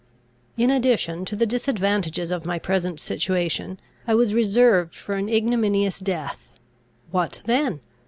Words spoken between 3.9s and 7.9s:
I was reserved for an ignominious death. What then?